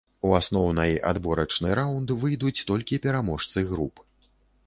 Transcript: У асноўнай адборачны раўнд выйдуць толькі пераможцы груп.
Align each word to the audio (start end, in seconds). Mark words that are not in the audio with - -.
У 0.27 0.29
асноўнай 0.37 0.93
адборачны 1.11 1.75
раўнд 1.79 2.13
выйдуць 2.23 2.65
толькі 2.71 3.01
пераможцы 3.05 3.67
груп. 3.73 4.05